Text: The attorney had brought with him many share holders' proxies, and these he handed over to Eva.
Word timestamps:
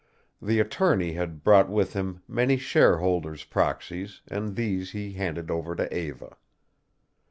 The 0.41 0.59
attorney 0.59 1.13
had 1.13 1.43
brought 1.43 1.69
with 1.69 1.93
him 1.93 2.23
many 2.27 2.57
share 2.57 2.97
holders' 2.97 3.43
proxies, 3.43 4.21
and 4.27 4.55
these 4.55 4.93
he 4.93 5.13
handed 5.13 5.51
over 5.51 5.75
to 5.75 5.95
Eva. 5.95 6.37